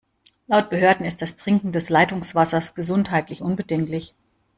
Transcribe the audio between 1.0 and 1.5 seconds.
ist das